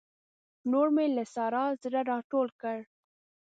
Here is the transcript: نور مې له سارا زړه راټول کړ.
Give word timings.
نور 0.71 0.87
مې 0.95 1.05
له 1.15 1.23
سارا 1.33 1.65
زړه 1.83 2.01
راټول 2.11 2.47
کړ. 2.61 2.77